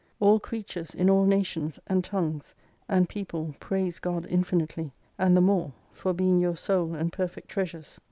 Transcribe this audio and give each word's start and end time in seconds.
All 0.19 0.39
creatures 0.39 0.95
in 0.95 1.11
all 1.11 1.25
nations, 1.25 1.79
and 1.85 2.03
tongues, 2.03 2.55
and 2.89 3.07
people 3.07 3.53
praise 3.59 3.99
God 3.99 4.25
infinitely; 4.25 4.93
and 5.19 5.37
the 5.37 5.41
more, 5.41 5.73
for 5.91 6.11
being 6.11 6.39
your 6.39 6.55
sole 6.57 6.95
and 6.95 7.13
perfect 7.13 7.49
treasures. 7.49 7.99